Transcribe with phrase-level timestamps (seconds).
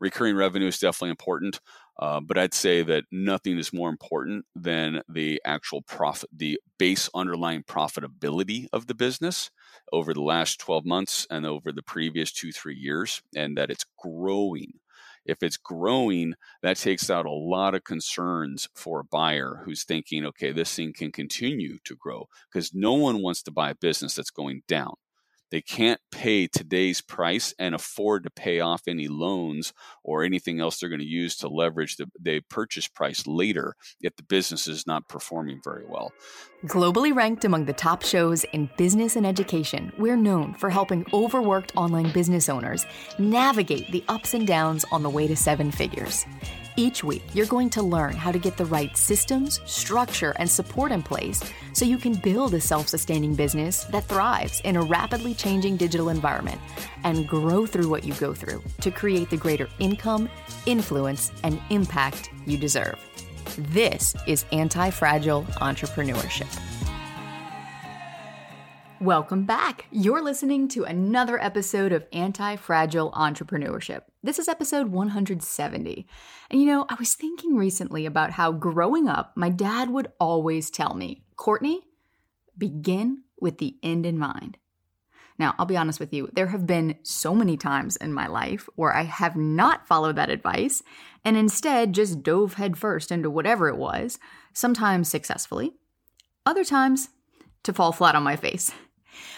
[0.00, 1.60] recurring revenue is definitely important.
[1.98, 7.10] Uh, but I'd say that nothing is more important than the actual profit, the base
[7.14, 9.50] underlying profitability of the business
[9.92, 13.84] over the last 12 months and over the previous two, three years, and that it's
[13.98, 14.72] growing.
[15.26, 20.24] If it's growing, that takes out a lot of concerns for a buyer who's thinking,
[20.24, 24.14] okay, this thing can continue to grow because no one wants to buy a business
[24.14, 24.94] that's going down.
[25.50, 29.72] They can't pay today's price and afford to pay off any loans
[30.04, 34.14] or anything else they're going to use to leverage the, the purchase price later if
[34.16, 36.12] the business is not performing very well.
[36.66, 41.72] Globally ranked among the top shows in business and education, we're known for helping overworked
[41.76, 42.86] online business owners
[43.18, 46.26] navigate the ups and downs on the way to seven figures.
[46.76, 50.92] Each week, you're going to learn how to get the right systems, structure, and support
[50.92, 51.42] in place
[51.72, 56.08] so you can build a self sustaining business that thrives in a rapidly changing digital
[56.08, 56.60] environment
[57.04, 60.28] and grow through what you go through to create the greater income,
[60.66, 62.98] influence, and impact you deserve.
[63.58, 66.48] This is Anti Fragile Entrepreneurship.
[69.00, 69.86] Welcome back.
[69.90, 74.02] You're listening to another episode of Anti Fragile Entrepreneurship.
[74.22, 76.06] This is episode 170.
[76.50, 80.68] And you know, I was thinking recently about how growing up, my dad would always
[80.68, 81.80] tell me, Courtney,
[82.58, 84.58] begin with the end in mind.
[85.38, 88.68] Now, I'll be honest with you, there have been so many times in my life
[88.76, 90.82] where I have not followed that advice
[91.24, 94.18] and instead just dove headfirst into whatever it was,
[94.52, 95.72] sometimes successfully,
[96.44, 97.08] other times
[97.62, 98.70] to fall flat on my face.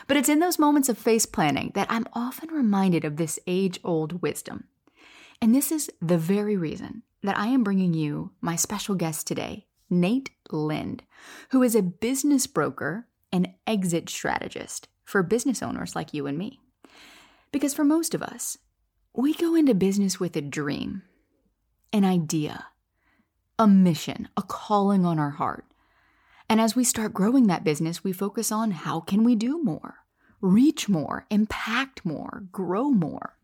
[0.07, 3.81] But it's in those moments of face planning that I'm often reminded of this age
[3.85, 4.65] old wisdom.
[5.41, 9.67] And this is the very reason that I am bringing you my special guest today,
[9.91, 11.03] Nate Lind,
[11.51, 16.61] who is a business broker and exit strategist for business owners like you and me.
[17.51, 18.59] Because for most of us,
[19.15, 21.03] we go into business with a dream,
[21.93, 22.67] an idea,
[23.59, 25.67] a mission, a calling on our heart.
[26.49, 29.97] And as we start growing that business, we focus on how can we do more,
[30.41, 33.37] reach more, impact more, grow more.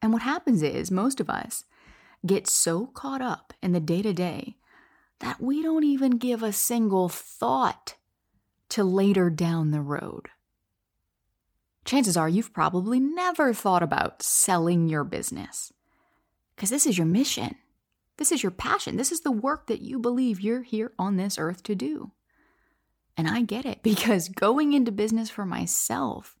[0.00, 1.64] And what happens is most of us
[2.24, 4.56] get so caught up in the day to day
[5.20, 7.94] that we don't even give a single thought
[8.68, 10.28] to later down the road.
[11.84, 15.72] Chances are you've probably never thought about selling your business
[16.54, 17.56] because this is your mission.
[18.18, 18.96] This is your passion.
[18.96, 22.12] This is the work that you believe you're here on this earth to do.
[23.16, 26.36] And I get it because going into business for myself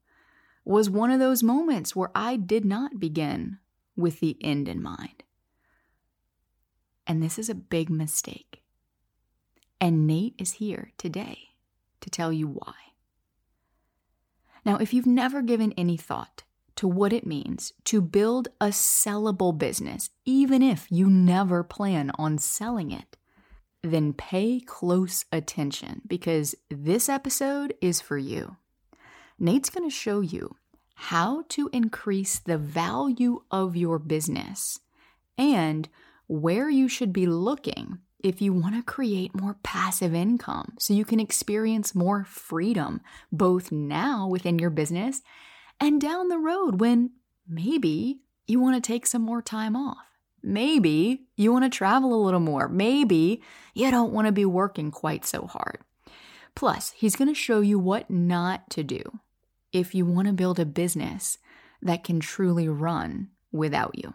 [0.64, 3.58] was one of those moments where I did not begin
[3.96, 5.22] with the end in mind.
[7.06, 8.62] And this is a big mistake.
[9.80, 11.38] And Nate is here today
[12.00, 12.74] to tell you why.
[14.64, 16.42] Now, if you've never given any thought
[16.78, 22.38] to what it means to build a sellable business, even if you never plan on
[22.38, 23.16] selling it,
[23.82, 28.58] then pay close attention because this episode is for you.
[29.40, 30.54] Nate's going to show you
[30.94, 34.78] how to increase the value of your business
[35.36, 35.88] and
[36.28, 41.04] where you should be looking if you want to create more passive income so you
[41.04, 43.00] can experience more freedom
[43.32, 45.22] both now within your business
[45.80, 47.10] and down the road when
[47.46, 49.98] maybe you want to take some more time off.
[50.42, 52.68] Maybe you want to travel a little more.
[52.68, 53.42] Maybe
[53.74, 55.78] you don't want to be working quite so hard.
[56.54, 59.20] Plus, he's going to show you what not to do
[59.72, 61.38] if you want to build a business
[61.82, 64.14] that can truly run without you.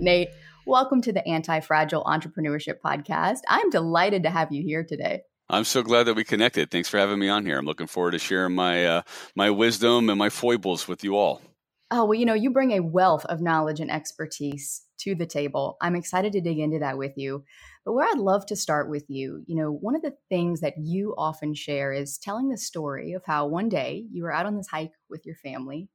[0.00, 0.28] Nate,
[0.64, 3.40] welcome to the Anti Fragile Entrepreneurship Podcast.
[3.48, 5.22] I'm delighted to have you here today.
[5.50, 6.70] I'm so glad that we connected.
[6.70, 7.58] Thanks for having me on here.
[7.58, 9.02] I'm looking forward to sharing my uh,
[9.34, 11.42] my wisdom and my foibles with you all.
[11.90, 15.76] Oh, well, you know, you bring a wealth of knowledge and expertise to the table.
[15.80, 17.44] I'm excited to dig into that with you.
[17.84, 20.74] But where I'd love to start with you, you know, one of the things that
[20.78, 24.56] you often share is telling the story of how one day you were out on
[24.56, 25.88] this hike with your family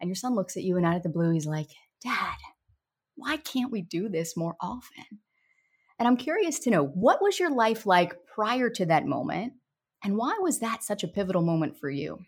[0.00, 1.68] and your son looks at you and out of the blue, he's like,
[2.02, 2.36] Dad,
[3.16, 5.04] why can't we do this more often?
[5.98, 9.54] And I'm curious to know what was your life like prior to that moment?
[10.02, 12.18] And why was that such a pivotal moment for you?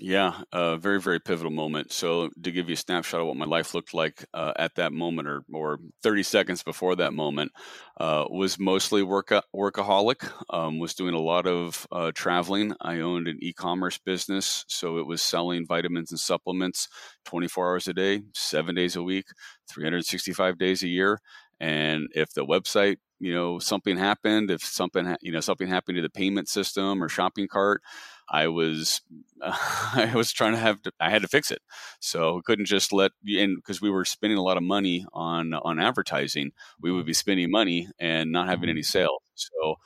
[0.00, 1.90] Yeah, a very, very pivotal moment.
[1.90, 4.92] So, to give you a snapshot of what my life looked like uh, at that
[4.92, 7.50] moment, or, or 30 seconds before that moment,
[7.98, 10.30] uh, was mostly work workaholic.
[10.50, 12.74] Um, was doing a lot of uh, traveling.
[12.80, 16.86] I owned an e-commerce business, so it was selling vitamins and supplements
[17.24, 19.26] 24 hours a day, seven days a week,
[19.68, 21.18] 365 days a year.
[21.58, 26.02] And if the website, you know, something happened, if something, you know, something happened to
[26.02, 27.82] the payment system or shopping cart,
[28.30, 29.00] I was
[29.40, 29.52] uh,
[29.94, 31.62] I was trying to have to, I had to fix it,
[32.00, 35.54] so we couldn't just let and because we were spending a lot of money on
[35.54, 38.98] on advertising, we would be spending money and not having any mm-hmm.
[38.98, 39.22] sales.
[39.34, 39.76] So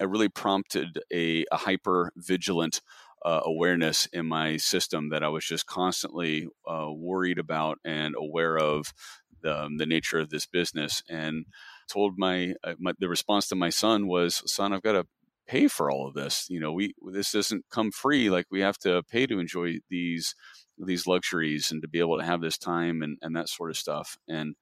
[0.00, 2.80] it really prompted a, a hyper vigilant
[3.24, 8.56] uh, awareness in my system that I was just constantly uh, worried about and aware
[8.58, 8.94] of
[9.42, 11.44] the, um, the nature of this business and
[11.88, 15.06] told my, uh, my, the response to my son was son i've got to
[15.50, 16.46] pay for all of this.
[16.48, 18.30] You know, we this doesn't come free.
[18.30, 20.34] Like we have to pay to enjoy these
[20.78, 23.76] these luxuries and to be able to have this time and, and that sort of
[23.76, 24.16] stuff.
[24.28, 24.54] And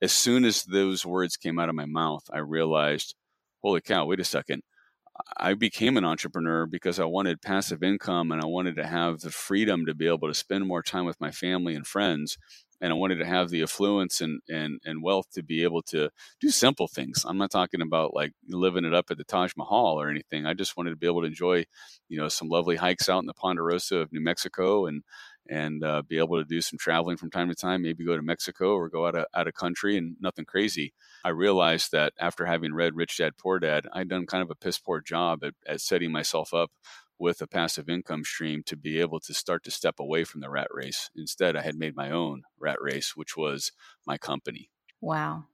[0.00, 3.14] as soon as those words came out of my mouth, I realized,
[3.62, 4.62] holy cow, wait a second.
[5.38, 9.30] I became an entrepreneur because I wanted passive income and I wanted to have the
[9.30, 12.38] freedom to be able to spend more time with my family and friends
[12.80, 16.10] and I wanted to have the affluence and, and, and wealth to be able to
[16.40, 17.24] do simple things.
[17.26, 20.46] I'm not talking about like living it up at the Taj Mahal or anything.
[20.46, 21.64] I just wanted to be able to enjoy,
[22.08, 25.02] you know, some lovely hikes out in the Ponderosa of New Mexico and
[25.48, 27.82] and uh, be able to do some traveling from time to time.
[27.82, 30.92] Maybe go to Mexico or go out of out of country and nothing crazy.
[31.24, 34.56] I realized that after having read Rich Dad Poor Dad, I'd done kind of a
[34.56, 36.70] piss poor job at, at setting myself up
[37.18, 40.50] with a passive income stream to be able to start to step away from the
[40.50, 41.10] rat race.
[41.16, 43.72] Instead, I had made my own rat race, which was
[44.06, 44.70] my company.
[45.00, 45.44] Wow.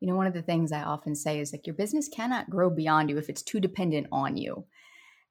[0.00, 2.70] You know, one of the things I often say is like your business cannot grow
[2.70, 4.66] beyond you if it's too dependent on you.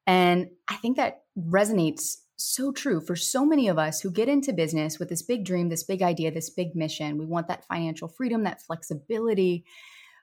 [0.06, 4.52] And I think that resonates so true for so many of us who get into
[4.52, 7.18] business with this big dream, this big idea, this big mission.
[7.18, 9.66] We want that financial freedom, that flexibility.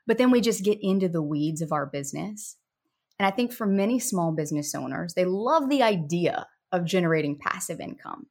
[0.05, 2.57] But then we just get into the weeds of our business
[3.21, 7.79] and I think for many small business owners, they love the idea of generating passive
[7.79, 8.25] income,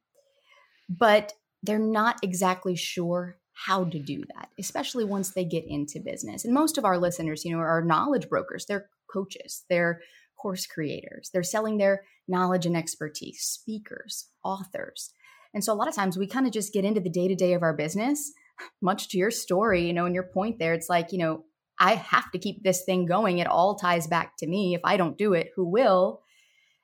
[0.89, 1.31] but
[1.63, 6.43] they're not exactly sure how to do that, especially once they get into business.
[6.43, 10.01] And most of our listeners, you know, are knowledge brokers, they're coaches, they're
[10.37, 15.13] course creators, they're selling their knowledge and expertise, speakers, authors.
[15.53, 17.35] And so a lot of times we kind of just get into the day to
[17.35, 18.33] day of our business,
[18.81, 20.73] much to your story, you know, and your point there.
[20.73, 21.45] It's like, you know,
[21.81, 23.39] I have to keep this thing going.
[23.39, 24.75] It all ties back to me.
[24.75, 26.21] If I don't do it, who will?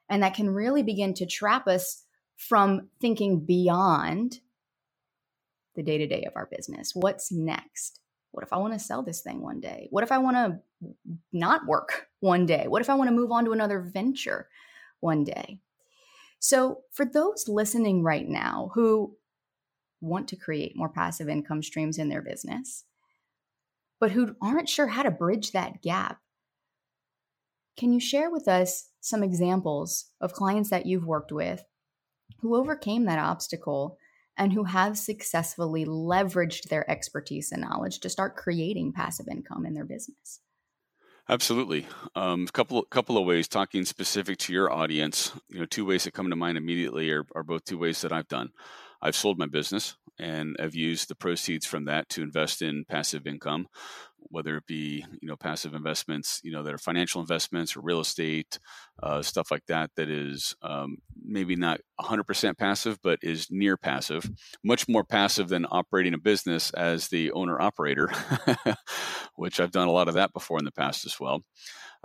[0.09, 2.03] And that can really begin to trap us
[2.35, 4.39] from thinking beyond
[5.75, 6.93] the day to day of our business.
[6.95, 7.99] What's next?
[8.31, 9.87] What if I want to sell this thing one day?
[9.91, 10.59] What if I want to
[11.31, 12.65] not work one day?
[12.67, 14.49] What if I want to move on to another venture
[14.99, 15.59] one day?
[16.39, 19.15] So, for those listening right now who
[20.01, 22.83] want to create more passive income streams in their business,
[23.99, 26.19] but who aren't sure how to bridge that gap.
[27.77, 31.63] Can you share with us some examples of clients that you've worked with
[32.39, 33.97] who overcame that obstacle
[34.37, 39.73] and who have successfully leveraged their expertise and knowledge to start creating passive income in
[39.73, 40.41] their business?
[41.29, 41.85] Absolutely.
[42.15, 43.47] A um, couple couple of ways.
[43.49, 47.25] Talking specific to your audience, you know, two ways that come to mind immediately are,
[47.35, 48.51] are both two ways that I've done.
[49.01, 53.27] I've sold my business and I've used the proceeds from that to invest in passive
[53.27, 53.67] income,
[54.17, 57.99] whether it be you know passive investments, you know that are financial investments or real
[57.99, 58.59] estate,
[59.03, 59.91] uh, stuff like that.
[59.95, 64.29] That is um, maybe not 100% passive, but is near passive,
[64.63, 68.11] much more passive than operating a business as the owner operator,
[69.35, 71.41] which I've done a lot of that before in the past as well.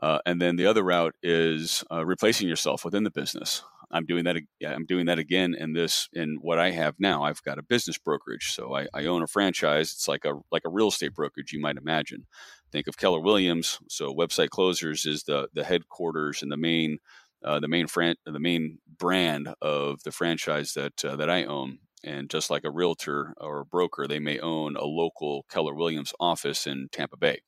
[0.03, 3.63] Uh, and then the other route is uh, replacing yourself within the business.
[3.93, 4.37] I'm doing that.
[4.67, 7.25] I'm doing that again in this in what I have now.
[7.25, 9.93] I've got a business brokerage, so I, I own a franchise.
[9.93, 12.27] It's like a like a real estate brokerage, you might imagine.
[12.71, 13.79] Think of Keller Williams.
[13.89, 16.99] So Website Closers is the the headquarters and the main
[17.45, 21.79] uh, the main fran- the main brand of the franchise that uh, that I own.
[22.05, 26.13] And just like a realtor or a broker, they may own a local Keller Williams
[26.19, 27.43] office in Tampa Bay,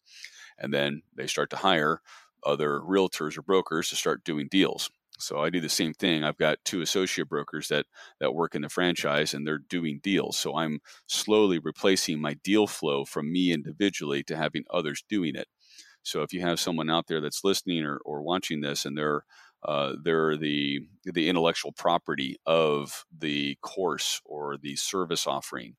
[0.58, 2.00] and then they start to hire
[2.44, 4.90] other realtors or brokers to start doing deals.
[5.18, 6.24] So I do the same thing.
[6.24, 7.86] I've got two associate brokers that
[8.20, 10.36] that work in the franchise and they're doing deals.
[10.36, 15.46] So I'm slowly replacing my deal flow from me individually to having others doing it.
[16.02, 19.24] So if you have someone out there that's listening or, or watching this and they're
[19.64, 25.76] uh, they're the the intellectual property of the course or the service offering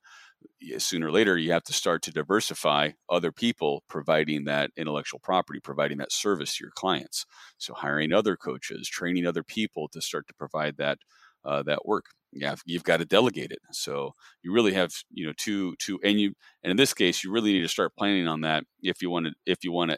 [0.78, 5.60] sooner or later you have to start to diversify other people providing that intellectual property
[5.60, 7.26] providing that service to your clients.
[7.58, 11.00] So hiring other coaches training other people to start to provide that
[11.44, 12.06] uh, that work.
[12.34, 13.60] Yeah you've got to delegate it.
[13.72, 16.34] So you really have you know two two and you
[16.64, 19.28] and in this case you really need to start planning on that if you want
[19.28, 19.98] to if you want to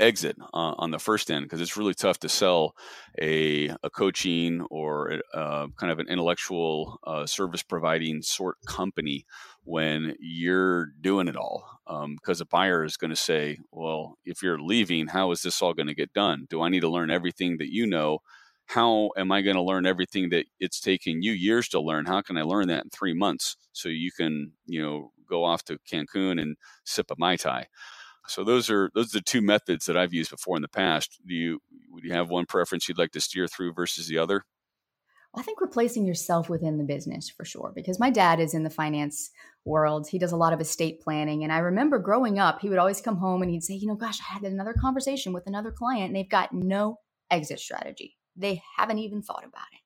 [0.00, 2.74] exit uh, on the first end because it's really tough to sell
[3.20, 9.24] a, a coaching or a, uh, kind of an intellectual uh, service providing sort company
[9.62, 14.42] when you're doing it all because um, a buyer is going to say well if
[14.42, 16.46] you're leaving how is this all going to get done?
[16.50, 18.18] Do i need to learn everything that you know?
[18.66, 22.06] How am i going to learn everything that it's taking you years to learn?
[22.06, 25.64] How can i learn that in three months so you can you know go off
[25.64, 27.66] to cancun and sip a mai tai
[28.26, 31.20] so those are those are the two methods that I've used before in the past.
[31.26, 34.44] Do you would you have one preference you'd like to steer through versus the other?
[35.36, 38.70] I think replacing yourself within the business for sure, because my dad is in the
[38.70, 39.30] finance
[39.64, 40.06] world.
[40.08, 41.42] He does a lot of estate planning.
[41.42, 43.96] And I remember growing up, he would always come home and he'd say, you know,
[43.96, 47.00] gosh, I had another conversation with another client and they've got no
[47.30, 48.16] exit strategy.
[48.36, 49.80] They haven't even thought about it.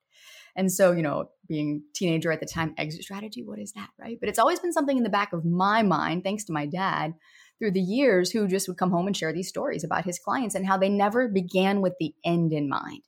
[0.55, 4.17] And so, you know, being teenager at the time, exit strategy, what is that, right?
[4.19, 7.13] But it's always been something in the back of my mind, thanks to my dad,
[7.59, 10.55] through the years who just would come home and share these stories about his clients
[10.55, 13.03] and how they never began with the end in mind.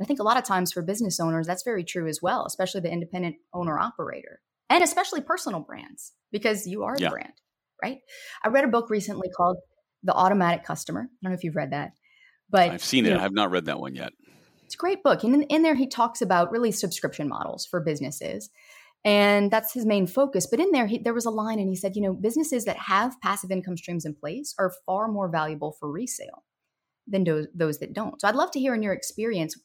[0.00, 2.80] I think a lot of times for business owners, that's very true as well, especially
[2.80, 7.10] the independent owner operator and especially personal brands because you are the yeah.
[7.10, 7.32] brand,
[7.82, 7.98] right?
[8.42, 9.58] I read a book recently called
[10.02, 11.00] The Automatic Customer.
[11.00, 11.92] I don't know if you've read that,
[12.48, 13.10] but I've seen it.
[13.10, 14.12] Know, I've not read that one yet.
[14.64, 15.24] It's a great book.
[15.24, 18.48] And in, in there, he talks about really subscription models for businesses
[19.04, 20.46] and that's his main focus.
[20.46, 22.76] But in there he, there was a line and he said you know businesses that
[22.76, 26.44] have passive income streams in place are far more valuable for resale
[27.06, 28.20] than those, those that don't.
[28.20, 29.56] So i'd love to hear in your experience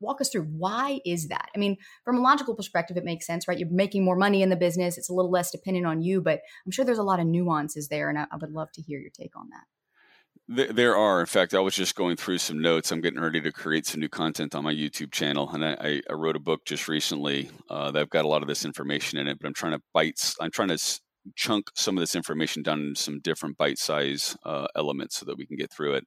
[0.00, 1.48] walk us through why is that?
[1.56, 3.58] I mean from a logical perspective it makes sense right?
[3.58, 4.96] You're making more money in the business.
[4.96, 7.88] It's a little less dependent on you but i'm sure there's a lot of nuances
[7.88, 9.64] there and I, I would love to hear your take on that
[10.48, 11.20] there are.
[11.20, 12.90] In fact, I was just going through some notes.
[12.90, 16.12] I'm getting ready to create some new content on my YouTube channel, and I, I
[16.14, 19.28] wrote a book just recently uh, that I've got a lot of this information in
[19.28, 19.38] it.
[19.38, 20.34] But I'm trying to bite.
[20.40, 21.00] I'm trying to
[21.36, 25.44] chunk some of this information down into some different bite-size uh, elements so that we
[25.44, 26.06] can get through it.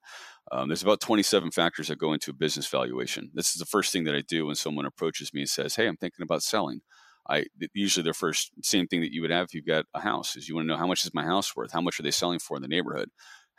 [0.52, 3.30] Um, there's about 27 factors that go into a business valuation.
[3.36, 5.88] This is the first thing that I do when someone approaches me and says, "Hey,
[5.88, 6.82] I'm thinking about selling."
[7.30, 10.36] I usually the first same thing that you would have if you've got a house
[10.36, 12.10] is you want to know how much is my house worth, how much are they
[12.10, 13.12] selling for in the neighborhood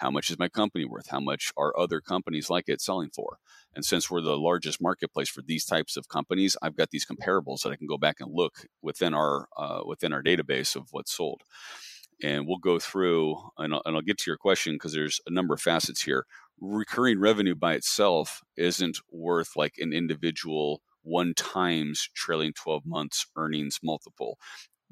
[0.02, 1.08] how much is my company worth?
[1.08, 3.38] How much are other companies like it selling for?
[3.72, 7.62] And since we're the largest marketplace for these types of companies, I've got these comparables
[7.62, 11.14] that I can go back and look within our uh, within our database of what's
[11.14, 11.42] sold.
[12.20, 15.30] And we'll go through, and I'll, and I'll get to your question because there's a
[15.30, 16.26] number of facets here.
[16.60, 23.78] Recurring revenue by itself isn't worth like an individual one times trailing 12 months earnings
[23.82, 24.38] multiple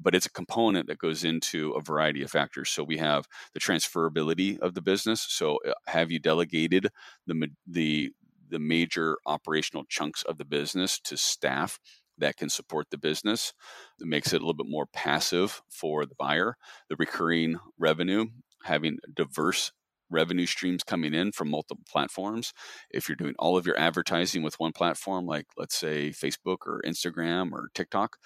[0.01, 2.69] but it's a component that goes into a variety of factors.
[2.69, 5.25] So we have the transferability of the business.
[5.29, 6.87] So uh, have you delegated
[7.27, 8.11] the the
[8.49, 11.79] the major operational chunks of the business to staff
[12.17, 13.53] that can support the business?
[13.99, 16.57] It makes it a little bit more passive for the buyer.
[16.89, 18.25] The recurring revenue,
[18.63, 19.71] having diverse
[20.11, 22.53] revenue streams coming in from multiple platforms.
[22.91, 26.81] If you're doing all of your advertising with one platform, like let's say Facebook or
[26.85, 28.17] Instagram or TikTok,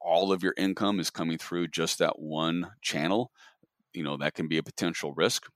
[0.00, 3.30] all of your income is coming through just that one channel,
[3.92, 5.46] you know, that can be a potential risk.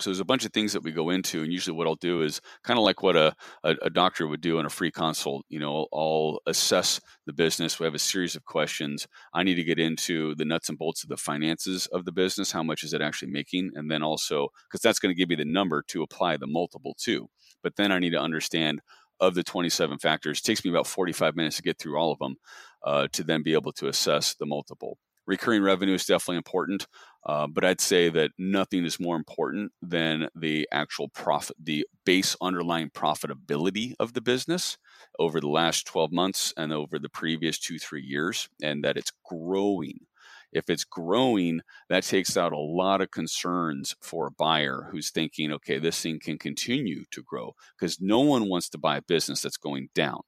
[0.00, 2.22] So there's a bunch of things that we go into, and usually what I'll do
[2.22, 5.46] is kind of like what a, a, a, doctor would do in a free consult.
[5.48, 7.78] You know, I'll assess the business.
[7.78, 9.06] We have a series of questions.
[9.32, 12.50] I need to get into the nuts and bolts of the finances of the business.
[12.50, 13.70] How much is it actually making?
[13.76, 16.96] And then also, because that's going to give me the number to apply the multiple
[17.02, 17.28] to.
[17.62, 18.80] But then I need to understand
[19.20, 20.40] of the 27 factors.
[20.40, 22.36] It takes me about 45 minutes to get through all of them
[22.84, 24.98] uh, to then be able to assess the multiple.
[25.26, 26.86] Recurring revenue is definitely important,
[27.24, 32.36] uh, but I'd say that nothing is more important than the actual profit, the base
[32.42, 34.76] underlying profitability of the business
[35.18, 39.12] over the last 12 months and over the previous two, three years, and that it's
[39.24, 40.00] growing
[40.54, 45.52] if it's growing, that takes out a lot of concerns for a buyer who's thinking,
[45.52, 49.42] okay, this thing can continue to grow because no one wants to buy a business
[49.42, 50.20] that's going down.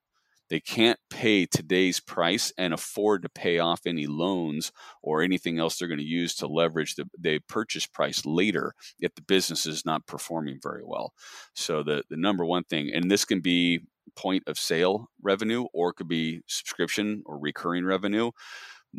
[0.49, 4.73] They can't pay today's price and afford to pay off any loans
[5.03, 9.15] or anything else they're going to use to leverage the, the purchase price later if
[9.15, 11.13] the business is not performing very well.
[11.55, 13.81] So the, the number one thing, and this can be
[14.15, 18.31] point of sale revenue or it could be subscription or recurring revenue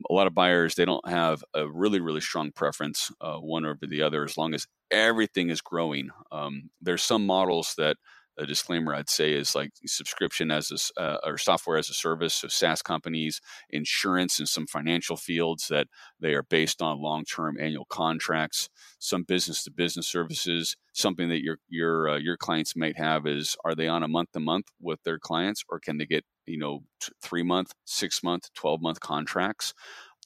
[0.10, 3.88] a lot of buyers they don't have a really really strong preference uh, one over
[3.88, 7.98] the other as long as everything is growing um, there's some models that
[8.38, 12.36] a disclaimer I'd say is like subscription as a, uh, or software as a service.
[12.36, 15.88] So SaaS companies, insurance, and some financial fields that
[16.20, 18.70] they are based on long-term annual contracts.
[19.00, 23.88] Some business-to-business services, something that your your uh, your clients might have is are they
[23.88, 27.72] on a month-to-month with their clients, or can they get you know t- three month,
[27.86, 29.74] six month, twelve month contracts?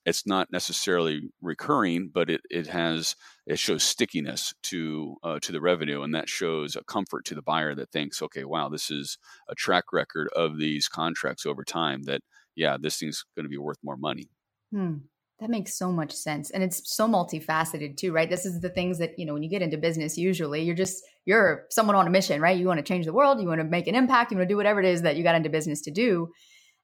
[0.05, 3.15] It's not necessarily recurring, but it, it has
[3.45, 7.41] it shows stickiness to uh, to the revenue, and that shows a comfort to the
[7.41, 9.17] buyer that thinks, okay, wow, this is
[9.49, 12.03] a track record of these contracts over time.
[12.03, 12.21] That
[12.55, 14.29] yeah, this thing's going to be worth more money.
[14.71, 14.97] Hmm.
[15.39, 16.51] That makes so much sense.
[16.51, 18.29] And it's so multifaceted too, right?
[18.29, 21.03] This is the things that, you know, when you get into business, usually you're just,
[21.25, 22.55] you're someone on a mission, right?
[22.55, 24.53] You want to change the world, you want to make an impact, you want to
[24.53, 26.29] do whatever it is that you got into business to do.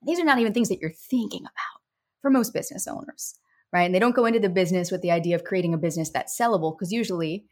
[0.07, 1.81] These are not even things that you're thinking about
[2.27, 3.35] for most business owners,
[3.71, 3.83] right?
[3.83, 6.37] And they don't go into the business with the idea of creating a business that's
[6.37, 7.45] sellable because usually,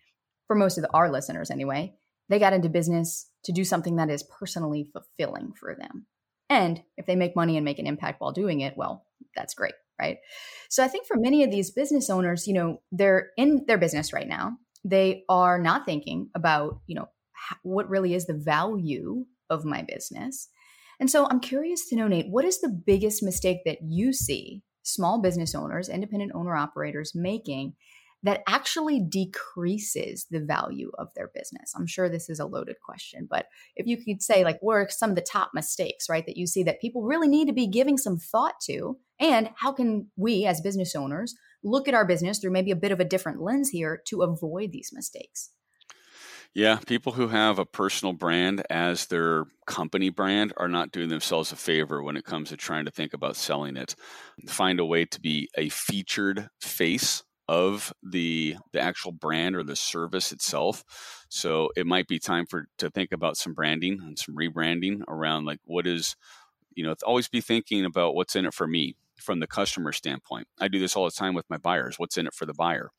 [0.48, 1.94] for most of the, our listeners anyway,
[2.28, 6.08] they got into business to do something that is personally fulfilling for them.
[6.50, 9.76] And if they make money and make an impact while doing it, well, that's great
[9.98, 10.18] right?
[10.70, 14.12] So I think for many of these business owners, you know, they're in their business
[14.12, 14.58] right now.
[14.84, 17.08] They are not thinking about, you know,
[17.64, 20.50] what really is the value of my business.
[21.00, 24.64] And so I'm curious to know, Nate, what is the biggest mistake that you see
[24.86, 27.74] small business owners, independent owner operators making
[28.24, 31.74] that actually decreases the value of their business?
[31.76, 34.88] I'm sure this is a loaded question, but if you could say, like, what are
[34.90, 37.68] some of the top mistakes, right, that you see that people really need to be
[37.68, 38.98] giving some thought to?
[39.20, 42.92] And how can we, as business owners, look at our business through maybe a bit
[42.92, 45.52] of a different lens here to avoid these mistakes?
[46.56, 51.52] Yeah, people who have a personal brand as their company brand are not doing themselves
[51.52, 53.96] a favor when it comes to trying to think about selling it.
[54.48, 59.76] Find a way to be a featured face of the the actual brand or the
[59.76, 60.84] service itself.
[61.30, 65.46] So it might be time for to think about some branding and some rebranding around
[65.46, 66.16] like what is
[66.76, 70.48] you know always be thinking about what's in it for me from the customer standpoint.
[70.60, 72.00] I do this all the time with my buyers.
[72.00, 72.92] What's in it for the buyer?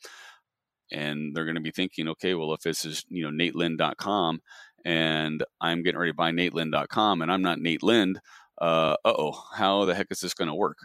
[0.93, 4.41] And they're going to be thinking, okay, well, if this is, you know, natelind.com
[4.85, 8.21] and I'm getting ready to buy natelind.com and I'm not Nate Lind,
[8.61, 10.79] uh oh, how the heck is this going to work?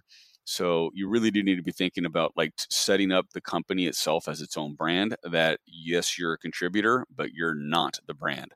[0.43, 4.27] So you really do need to be thinking about like setting up the company itself
[4.27, 5.15] as its own brand.
[5.23, 8.53] That yes, you're a contributor, but you're not the brand.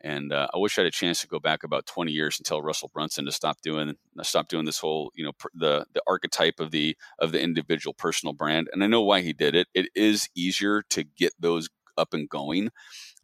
[0.00, 2.46] And uh, I wish I had a chance to go back about 20 years and
[2.46, 5.86] tell Russell Brunson to stop doing uh, stop doing this whole you know pr- the
[5.92, 8.68] the archetype of the of the individual personal brand.
[8.72, 9.68] And I know why he did it.
[9.74, 12.70] It is easier to get those up and going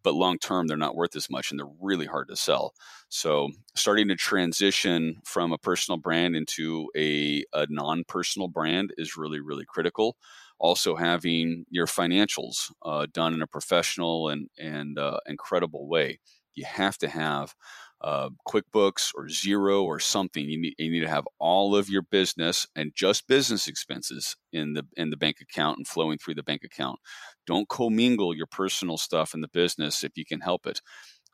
[0.03, 2.75] but long term they're not worth as much and they're really hard to sell
[3.09, 9.41] so starting to transition from a personal brand into a, a non-personal brand is really
[9.41, 10.17] really critical
[10.59, 16.19] also having your financials uh, done in a professional and and uh, incredible way
[16.55, 17.55] you have to have
[18.01, 20.49] uh, QuickBooks or Xero or something.
[20.49, 24.75] You need, you need to have all of your business and just business expenses in
[24.75, 26.99] the in the bank account and flowing through the bank account.
[27.47, 30.81] Don't commingle your personal stuff in the business if you can help it.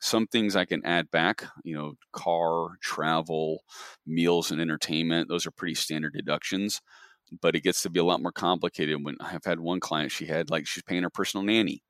[0.01, 3.65] Some things I can add back, you know, car, travel,
[4.07, 5.29] meals, and entertainment.
[5.29, 6.81] Those are pretty standard deductions
[7.41, 10.27] but it gets to be a lot more complicated when I've had one client she
[10.27, 11.83] had like she's paying her personal nanny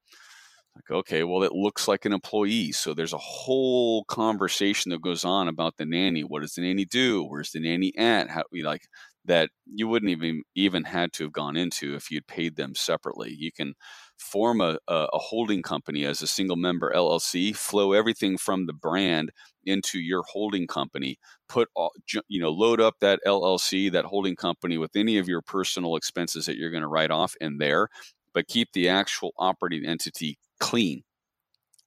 [0.88, 2.72] like, okay, well, it looks like an employee.
[2.72, 6.22] So there's a whole conversation that goes on about the nanny.
[6.22, 7.24] What does the nanny do?
[7.24, 8.30] Where's the nanny at?
[8.30, 8.82] How you like
[9.26, 13.34] that you wouldn't even even had to have gone into if you'd paid them separately.
[13.38, 13.74] You can
[14.18, 19.30] form a, a holding company as a single member LLC, flow everything from the brand
[19.64, 21.92] into your holding company, put all,
[22.28, 26.46] you know, load up that LLC, that holding company with any of your personal expenses
[26.46, 27.88] that you're going to write off in there,
[28.34, 31.02] but keep the actual operating entity clean,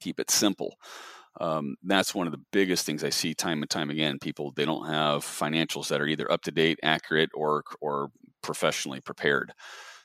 [0.02, 0.76] keep it simple.
[1.42, 4.20] Um, that's one of the biggest things I see time and time again.
[4.20, 8.10] People they don't have financials that are either up to date, accurate, or or
[8.44, 9.54] professionally prepared.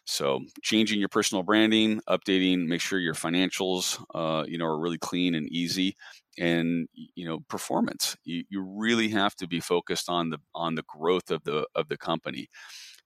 [0.06, 4.98] So changing your personal branding, updating, make sure your financials, uh, you know, are really
[4.98, 5.96] clean and easy,
[6.38, 8.16] and you know, performance.
[8.24, 11.88] You, you really have to be focused on the on the growth of the of
[11.88, 12.48] the company.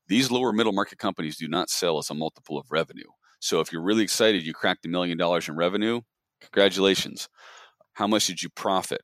[0.08, 3.10] These lower middle market companies do not sell as a multiple of revenue.
[3.42, 6.02] So if you're really excited, you cracked a million dollars in revenue,
[6.40, 7.28] congratulations.
[7.94, 9.00] How much did you profit?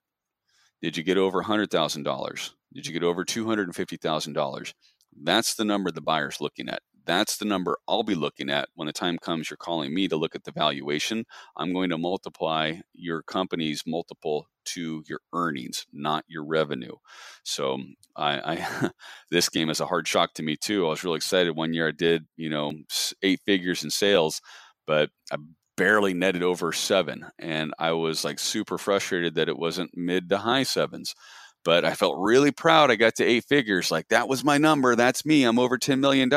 [0.80, 2.50] Did you get over $100,000?
[2.72, 4.74] Did you get over $250,000?
[5.20, 6.82] That's the number the buyer's looking at.
[7.04, 10.16] That's the number I'll be looking at when the time comes you're calling me to
[10.16, 11.24] look at the valuation.
[11.56, 16.94] I'm going to multiply your company's multiple to your earnings, not your revenue.
[17.42, 17.78] So
[18.18, 18.90] I, I
[19.30, 20.86] this game is a hard shock to me too.
[20.86, 22.72] I was really excited one year I did, you know,
[23.22, 24.40] eight figures in sales,
[24.86, 25.36] but I
[25.76, 27.26] barely netted over seven.
[27.38, 31.14] And I was like super frustrated that it wasn't mid to high sevens
[31.64, 32.90] but I felt really proud.
[32.90, 33.90] I got to eight figures.
[33.90, 34.96] Like that was my number.
[34.96, 35.44] That's me.
[35.44, 36.32] I'm over $10 million.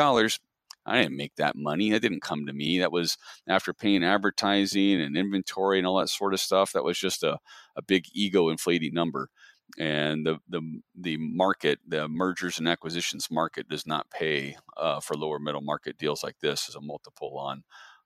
[0.84, 1.90] I didn't make that money.
[1.90, 2.80] That didn't come to me.
[2.80, 3.16] That was
[3.48, 6.72] after paying advertising and inventory and all that sort of stuff.
[6.72, 7.38] That was just a,
[7.76, 9.28] a big ego inflating number.
[9.78, 10.60] And the the
[10.94, 15.98] the market, the mergers and acquisitions market, does not pay uh, for lower middle market
[15.98, 17.64] deals like this as a multiple on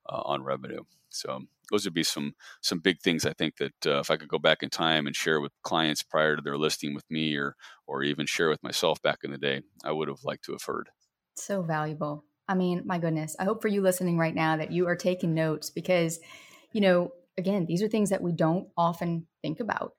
[0.09, 0.83] uh, on revenue.
[1.09, 4.29] So those would be some some big things I think that uh, if I could
[4.29, 7.55] go back in time and share with clients prior to their listing with me, or
[7.85, 10.63] or even share with myself back in the day, I would have liked to have
[10.63, 10.89] heard.
[11.35, 12.23] So valuable.
[12.47, 13.35] I mean, my goodness.
[13.39, 16.19] I hope for you listening right now that you are taking notes because,
[16.71, 19.93] you know, again, these are things that we don't often think about.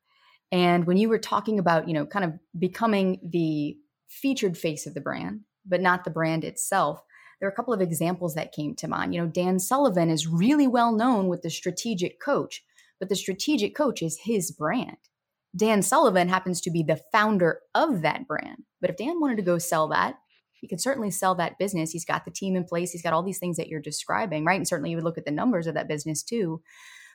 [0.51, 3.77] And when you were talking about, you know, kind of becoming the
[4.09, 7.03] featured face of the brand, but not the brand itself,
[7.39, 9.15] there are a couple of examples that came to mind.
[9.15, 12.65] You know, Dan Sullivan is really well known with the strategic coach,
[12.99, 14.97] but the strategic coach is his brand.
[15.57, 18.65] Dan Sullivan happens to be the founder of that brand.
[18.81, 20.19] But if Dan wanted to go sell that,
[20.53, 21.93] he could certainly sell that business.
[21.93, 24.57] He's got the team in place, he's got all these things that you're describing, right?
[24.57, 26.63] And certainly you would look at the numbers of that business too.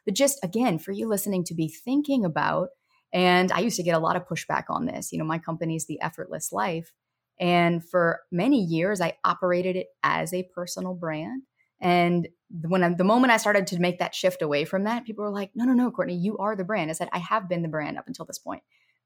[0.06, 2.70] But just again, for you listening to be thinking about,
[3.14, 5.12] and I used to get a lot of pushback on this.
[5.12, 6.92] You know, my company is the Effortless Life.
[7.40, 11.44] And for many years, I operated it as a personal brand.
[11.80, 12.28] And
[12.62, 15.32] when I, the moment I started to make that shift away from that, people were
[15.32, 16.90] like, no, no, no, Courtney, you are the brand.
[16.90, 18.64] I said, I have been the brand up until this point,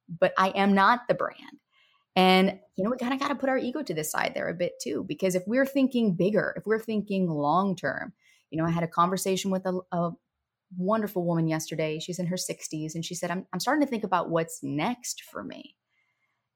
[0.07, 1.59] but I am not the brand.
[2.15, 4.49] And, you know, we kind of got to put our ego to the side there
[4.49, 8.13] a bit too, because if we're thinking bigger, if we're thinking long term,
[8.49, 10.11] you know, I had a conversation with a, a
[10.75, 11.99] wonderful woman yesterday.
[11.99, 15.23] She's in her 60s, and she said, I'm, I'm starting to think about what's next
[15.31, 15.75] for me.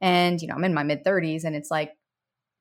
[0.01, 1.93] And, you know, I'm in my mid 30s, and it's like,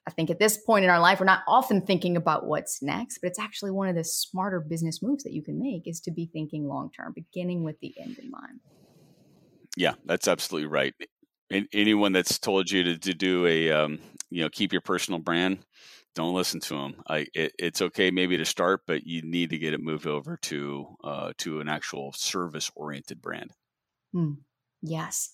[0.06, 3.18] I think at this point in our life, we're not often thinking about what's next,
[3.18, 6.10] but it's actually one of the smarter business moves that you can make is to
[6.10, 8.60] be thinking long term, beginning with the end in mind.
[9.76, 10.94] Yeah, that's absolutely right.
[11.72, 15.58] anyone that's told you to, to do a, um, you know, keep your personal brand,
[16.14, 17.02] don't listen to them.
[17.08, 20.36] I, it, it's okay maybe to start, but you need to get it moved over
[20.42, 23.52] to uh, to an actual service oriented brand.
[24.14, 24.38] Mm,
[24.82, 25.30] yes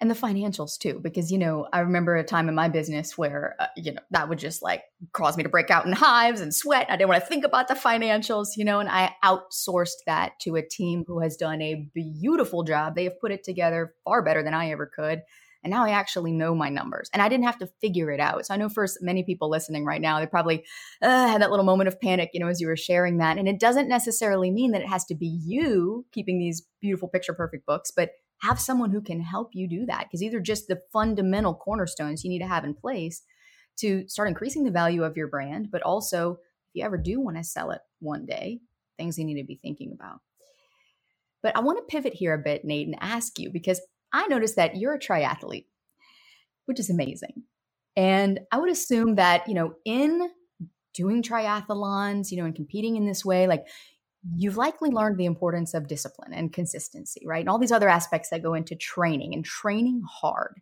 [0.00, 3.54] and the financials too because you know i remember a time in my business where
[3.60, 6.54] uh, you know that would just like cause me to break out in hives and
[6.54, 10.32] sweat i didn't want to think about the financials you know and i outsourced that
[10.40, 14.22] to a team who has done a beautiful job they have put it together far
[14.22, 15.22] better than i ever could
[15.62, 18.46] and now I actually know my numbers and I didn't have to figure it out.
[18.46, 20.64] So I know for many people listening right now, they probably
[21.02, 23.36] uh, had that little moment of panic, you know, as you were sharing that.
[23.36, 27.34] And it doesn't necessarily mean that it has to be you keeping these beautiful picture
[27.34, 30.66] perfect books, but have someone who can help you do that because these are just
[30.66, 33.22] the fundamental cornerstones you need to have in place
[33.76, 36.38] to start increasing the value of your brand but also if
[36.74, 38.60] you ever do want to sell it one day
[38.96, 40.20] things you need to be thinking about
[41.42, 43.80] but i want to pivot here a bit nate and ask you because
[44.12, 45.66] i noticed that you're a triathlete
[46.66, 47.42] which is amazing
[47.96, 50.30] and i would assume that you know in
[50.94, 53.66] doing triathlons you know and competing in this way like
[54.36, 57.40] you've likely learned the importance of discipline and consistency, right?
[57.40, 60.60] And all these other aspects that go into training and training hard,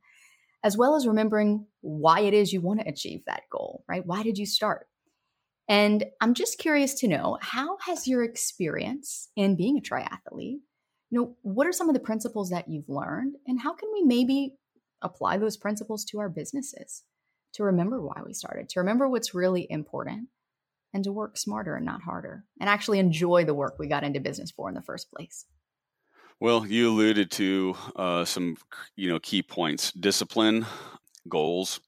[0.63, 4.07] as well as remembering why it is you want to achieve that goal, right?
[4.07, 4.87] Why did you start?
[5.69, 10.61] And I'm just curious to know how has your experience in being a triathlete,
[11.11, 14.03] you know, what are some of the principles that you've learned and how can we
[14.03, 14.55] maybe
[15.03, 17.05] apply those principles to our businesses
[17.55, 20.29] to remember why we started, to remember what's really important
[20.93, 24.21] and to work smarter and not harder and actually enjoy the work we got into
[24.21, 25.47] business for in the first place.
[26.41, 28.57] Well, you alluded to uh, some,
[28.95, 30.67] you know, key points: discipline,
[31.29, 31.81] goals,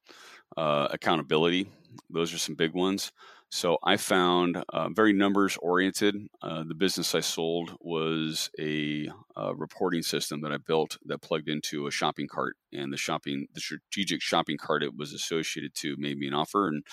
[0.56, 1.70] uh, accountability.
[2.08, 3.12] Those are some big ones.
[3.52, 6.14] So I found uh, very numbers oriented.
[6.40, 11.48] Uh, the business I sold was a, uh, reporting system that I built that plugged
[11.48, 15.96] into a shopping cart, and the shopping, the strategic shopping cart it was associated to
[15.98, 16.84] made me an offer, and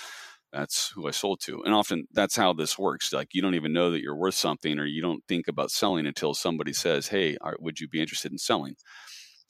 [0.52, 1.62] that's who I sold to.
[1.64, 3.14] And often that's how this works.
[3.14, 6.08] Like you don't even know that you're worth something or you don't think about selling
[6.08, 8.76] until somebody says, Hey, are, would you be interested in selling?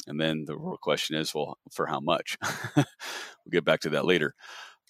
[0.07, 2.37] And then the real question is, well, for how much?
[2.75, 2.85] we'll
[3.51, 4.33] get back to that later.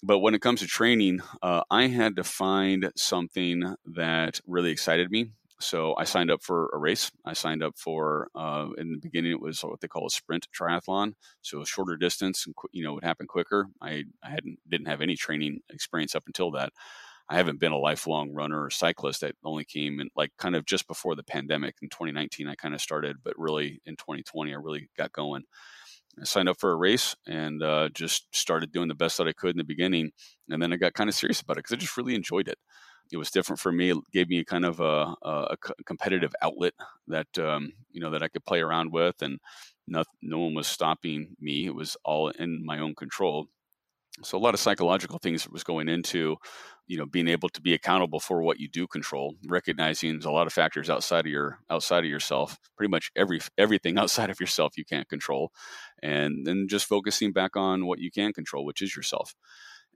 [0.02, 5.10] But when it comes to training, uh, I had to find something that really excited
[5.10, 7.10] me so I signed up for a race.
[7.24, 10.46] I signed up for uh, in the beginning it was what they call a sprint
[10.56, 13.66] triathlon, so a shorter distance and you know would happen quicker.
[13.82, 16.72] I I hadn't didn't have any training experience up until that.
[17.28, 19.20] I haven't been a lifelong runner or cyclist.
[19.20, 22.48] That only came in like kind of just before the pandemic in 2019.
[22.48, 25.44] I kind of started, but really in 2020 I really got going.
[26.20, 29.32] I signed up for a race and uh, just started doing the best that I
[29.32, 30.10] could in the beginning,
[30.48, 32.58] and then I got kind of serious about it because I just really enjoyed it
[33.12, 33.90] it was different for me.
[33.90, 36.74] It gave me a kind of a, a, competitive outlet
[37.08, 39.38] that um, you know that I could play around with, and
[39.86, 41.66] no, no one was stopping me.
[41.66, 43.48] It was all in my own control.
[44.22, 46.36] So a lot of psychological things that was going into,
[46.86, 50.30] you know, being able to be accountable for what you do control, recognizing there's a
[50.30, 52.58] lot of factors outside of your outside of yourself.
[52.76, 55.52] Pretty much every everything outside of yourself you can't control,
[56.02, 59.34] and then just focusing back on what you can control, which is yourself.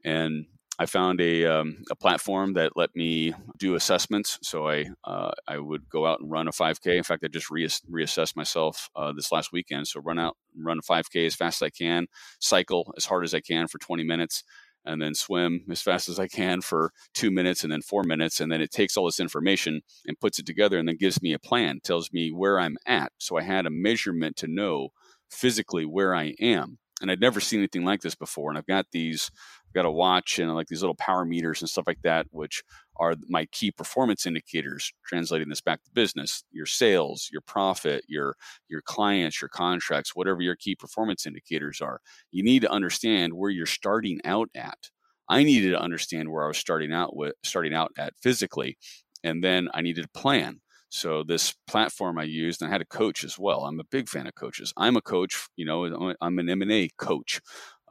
[0.05, 0.47] And
[0.83, 4.41] I found a, um, a platform that let me do assessments.
[4.43, 6.97] So I uh, I would go out and run a 5K.
[6.97, 9.87] In fact, I just reass- reassessed myself uh, this last weekend.
[9.87, 12.09] So run out, run a 5K as fast as I can,
[12.41, 14.43] cycle as hard as I can for 20 minutes,
[14.85, 18.41] and then swim as fast as I can for two minutes, and then four minutes,
[18.41, 21.33] and then it takes all this information and puts it together, and then gives me
[21.33, 23.13] a plan, tells me where I'm at.
[23.19, 24.89] So I had a measurement to know
[25.31, 28.49] physically where I am and I'd never seen anything like this before.
[28.49, 29.31] And I've got these
[29.73, 32.63] got a watch and like these little power meters and stuff like that, which
[32.97, 34.93] are my key performance indicators.
[35.07, 38.37] Translating this back to business, your sales, your profit, your
[38.69, 42.01] your clients, your contracts, whatever your key performance indicators are.
[42.31, 44.91] You need to understand where you're starting out at.
[45.29, 48.77] I needed to understand where I was starting out with starting out at physically,
[49.25, 50.61] and then I needed a plan.
[50.93, 53.65] So this platform I used, and I had a coach as well.
[53.65, 54.75] I'm a big fan of coaches.
[54.77, 57.41] I'm a coach, you know, I'm an M&A coach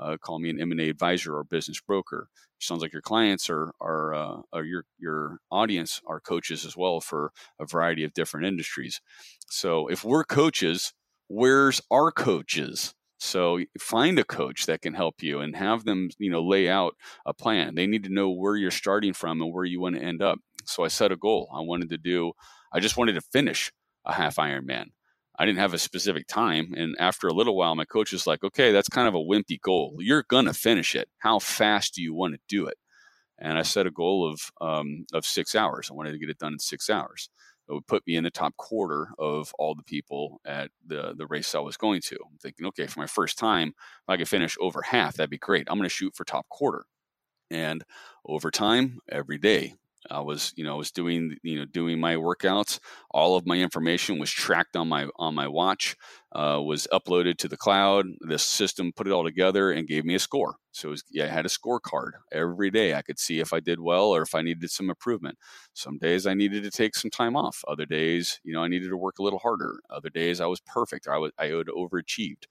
[0.02, 2.28] uh, call me an M&A advisor or business broker.
[2.60, 7.00] Sounds like your clients are are, uh, are your your audience are coaches as well
[7.00, 9.02] for a variety of different industries.
[9.50, 10.94] So if we're coaches,
[11.28, 12.94] where's our coaches?
[13.20, 16.96] So find a coach that can help you and have them, you know, lay out
[17.26, 17.76] a plan.
[17.76, 20.40] They need to know where you're starting from and where you want to end up.
[20.66, 21.48] So I set a goal.
[21.54, 22.34] I wanted to do.
[22.74, 23.72] I just wanted to finish
[24.06, 24.88] a half Ironman.
[25.38, 26.74] I didn't have a specific time.
[26.76, 29.60] And after a little while, my coach was like, okay, that's kind of a wimpy
[29.60, 29.96] goal.
[30.00, 31.10] You're going to finish it.
[31.20, 32.78] How fast do you want to do it?
[33.40, 35.90] And I set a goal of, um, of six hours.
[35.90, 37.30] I wanted to get it done in six hours.
[37.68, 41.26] It would put me in the top quarter of all the people at the, the
[41.26, 42.16] race I was going to.
[42.16, 45.38] I'm thinking, okay, for my first time, if I could finish over half, that'd be
[45.38, 45.68] great.
[45.70, 46.86] I'm going to shoot for top quarter.
[47.50, 47.84] And
[48.26, 49.76] over time, every day,
[50.10, 52.80] I was, you know, I was doing, you know, doing my workouts.
[53.12, 55.96] All of my information was tracked on my on my watch,
[56.32, 58.06] uh, was uploaded to the cloud.
[58.22, 60.56] The system put it all together and gave me a score.
[60.72, 62.96] So was, yeah, I had a scorecard every day.
[62.96, 65.38] I could see if I did well or if I needed some improvement.
[65.74, 67.64] Some days I needed to take some time off.
[67.68, 69.80] Other days, you know, I needed to work a little harder.
[69.90, 71.08] Other days I was perfect.
[71.08, 72.46] I was I had overachieved.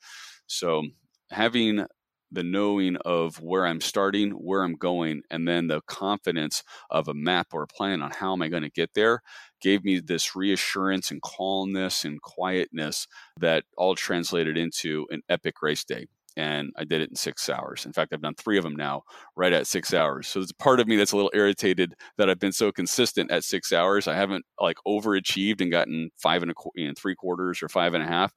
[0.46, 0.82] So
[1.30, 1.86] having
[2.32, 7.14] the knowing of where I'm starting, where I'm going, and then the confidence of a
[7.14, 9.22] map or a plan on how am I going to get there
[9.60, 13.06] gave me this reassurance and calmness and quietness
[13.38, 16.06] that all translated into an epic race day.
[16.36, 17.84] And I did it in six hours.
[17.84, 19.02] In fact, I've done three of them now,
[19.36, 20.28] right at six hours.
[20.28, 23.32] So there's a part of me that's a little irritated that I've been so consistent
[23.32, 24.06] at six hours.
[24.06, 27.94] I haven't like overachieved and gotten five and a you know, three quarters or five
[27.94, 28.32] and a half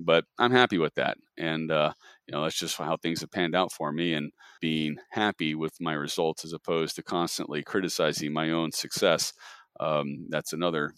[0.00, 1.16] but I'm happy with that.
[1.36, 1.92] And, uh,
[2.28, 5.72] you know, that's just how things have panned out for me and being happy with
[5.80, 9.32] my results as opposed to constantly criticizing my own success.
[9.80, 10.92] Um, that's another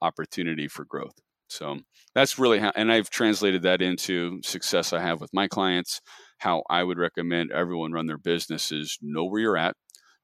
[0.00, 1.18] opportunity for growth.
[1.48, 1.78] So
[2.14, 6.00] that's really how, and I've translated that into success I have with my clients.
[6.38, 9.74] How I would recommend everyone run their businesses know where you're at,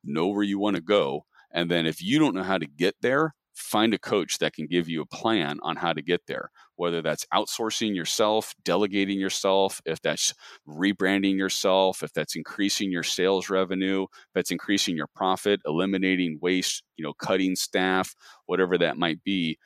[0.04, 1.24] know where you want to go.
[1.52, 4.66] And then if you don't know how to get there, find a coach that can
[4.66, 9.80] give you a plan on how to get there whether that's outsourcing yourself delegating yourself
[9.84, 10.34] if that's
[10.68, 17.04] rebranding yourself if that's increasing your sales revenue that's increasing your profit eliminating waste you
[17.04, 18.14] know cutting staff
[18.46, 19.58] whatever that might be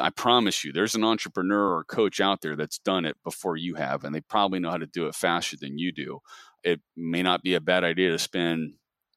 [0.00, 3.74] I promise you, there's an entrepreneur or coach out there that's done it before you
[3.74, 6.20] have, and they probably know how to do it faster than you do.
[6.62, 8.74] It may not be a bad idea to spend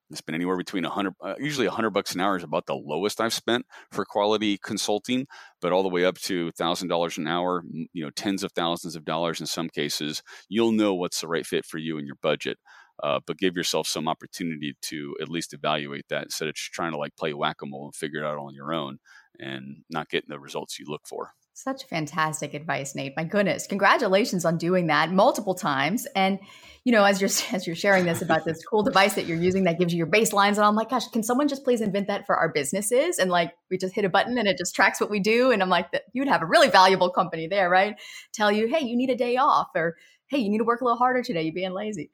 [0.09, 3.19] it's been anywhere between 100, uh, usually 100 bucks an hour is about the lowest
[3.19, 5.27] I've spent for quality consulting,
[5.61, 9.05] but all the way up to $1,000 an hour, you know, tens of thousands of
[9.05, 10.21] dollars in some cases.
[10.49, 12.57] You'll know what's the right fit for you and your budget.
[13.03, 16.91] Uh, but give yourself some opportunity to at least evaluate that instead of just trying
[16.91, 18.97] to like play whack a mole and figure it out on your own
[19.39, 21.31] and not getting the results you look for.
[21.59, 23.13] Such fantastic advice, Nate.
[23.17, 26.05] My goodness, congratulations on doing that multiple times.
[26.15, 26.37] And
[26.83, 29.63] you know, as you're as you're sharing this about this cool device that you're using
[29.63, 32.27] that gives you your baselines, and I'm like, gosh, can someone just please invent that
[32.27, 33.17] for our businesses?
[33.17, 35.49] And like, we just hit a button and it just tracks what we do.
[35.49, 37.95] And I'm like, that you'd have a really valuable company there, right?
[38.33, 39.95] Tell you, hey, you need a day off, or
[40.27, 41.41] hey, you need to work a little harder today.
[41.41, 42.11] You're being lazy.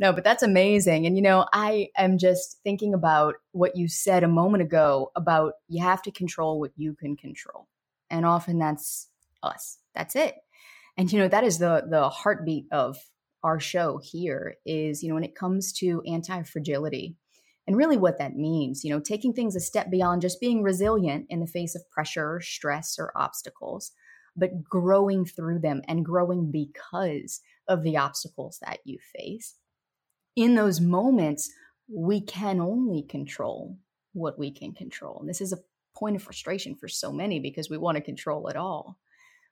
[0.00, 1.04] No, but that's amazing.
[1.04, 5.52] And, you know, I am just thinking about what you said a moment ago about
[5.68, 7.68] you have to control what you can control
[8.10, 9.08] and often that's
[9.42, 9.78] us.
[9.94, 10.34] That's it.
[10.96, 12.96] And you know that is the the heartbeat of
[13.42, 17.16] our show here is you know when it comes to anti-fragility
[17.66, 21.26] and really what that means you know taking things a step beyond just being resilient
[21.28, 23.92] in the face of pressure stress or obstacles
[24.36, 29.54] but growing through them and growing because of the obstacles that you face.
[30.36, 31.50] In those moments,
[31.88, 33.78] we can only control
[34.12, 35.18] what we can control.
[35.20, 35.58] And this is a
[35.98, 38.98] point of frustration for so many because we want to control it all.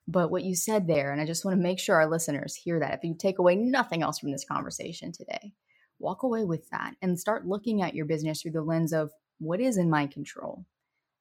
[0.07, 2.79] But what you said there, and I just want to make sure our listeners hear
[2.81, 2.95] that.
[2.95, 5.53] If you take away nothing else from this conversation today,
[5.99, 9.61] walk away with that and start looking at your business through the lens of what
[9.61, 10.67] is in my control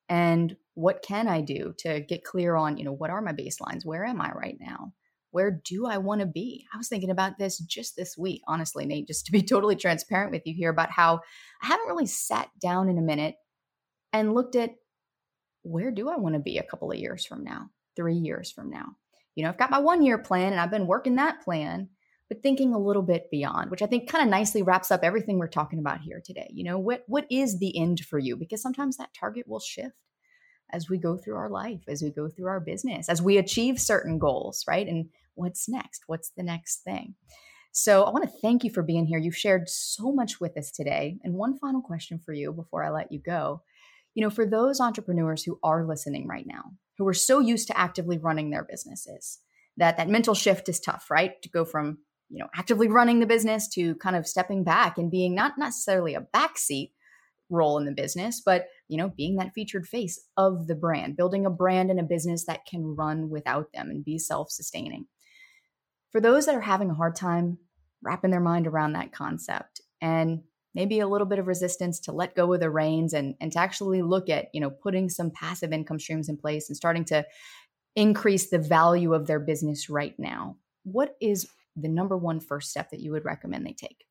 [0.10, 3.86] and what can I do to get clear on, you know, what are my baselines?
[3.86, 4.94] Where am I right now?
[5.32, 6.66] Where do I want to be?
[6.74, 10.32] I was thinking about this just this week, honestly, Nate, just to be totally transparent
[10.32, 11.22] with you here about how
[11.62, 13.36] I haven't really sat down in a minute
[14.12, 14.72] and looked at
[15.64, 18.70] where do I want to be a couple of years from now, three years from
[18.70, 18.96] now?
[19.36, 21.90] You know, I've got my one year plan and I've been working that plan,
[22.30, 25.40] but thinking a little bit beyond, which I think kind of nicely wraps up everything
[25.40, 26.50] we're talking about here today.
[26.54, 28.36] You know, what what is the end for you?
[28.36, 29.96] Because sometimes that target will shift
[30.72, 33.80] as we go through our life, as we go through our business, as we achieve
[33.80, 34.88] certain goals, right?
[34.88, 36.04] And what's next?
[36.08, 37.16] What's the next thing?
[37.72, 39.18] So I want to thank you for being here.
[39.18, 41.18] You've shared so much with us today.
[41.24, 43.62] And one final question for you before I let you go
[44.16, 47.78] you know, for those entrepreneurs who are listening right now, who are so used to
[47.78, 49.40] actively running their businesses,
[49.78, 51.42] that that mental shift is tough, right?
[51.42, 51.98] To go from,
[52.30, 56.14] you know, actively running the business to kind of stepping back and being not necessarily
[56.14, 56.92] a backseat
[57.50, 61.46] role in the business, but, you know, being that featured face of the brand, building
[61.46, 65.06] a brand and a business that can run without them and be self-sustaining.
[66.12, 67.58] For those that are having a hard time
[68.04, 70.42] wrapping their mind around that concept and
[70.74, 73.60] maybe a little bit of resistance to let go of the reins and, and to
[73.60, 77.26] actually look at, you know, putting some passive income streams in place and starting to
[77.96, 80.58] increase the value of their business right now.
[80.84, 84.06] What is the number one first step that you would recommend they take?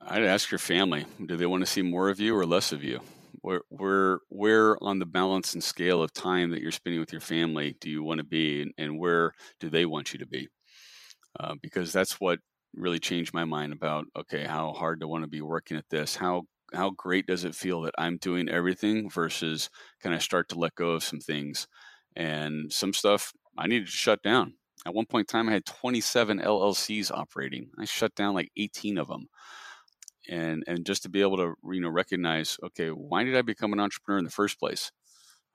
[0.00, 2.82] I'd ask your family, do they want to see more of you or less of
[2.82, 3.00] you?
[3.40, 7.20] Where, where, where on the balance and scale of time that you're spending with your
[7.20, 10.48] family do you want to be, and, and where do they want you to be?
[11.38, 12.38] Uh, because that's what
[12.76, 15.88] really changed my mind about okay, how hard do I want to be working at
[15.90, 16.16] this?
[16.16, 20.58] How how great does it feel that I'm doing everything versus can I start to
[20.58, 21.66] let go of some things
[22.16, 24.54] and some stuff I needed to shut down.
[24.86, 27.70] At one point in time, I had 27 LLCs operating.
[27.78, 29.28] I shut down like 18 of them,
[30.28, 33.72] and and just to be able to you know recognize, okay, why did I become
[33.72, 34.90] an entrepreneur in the first place?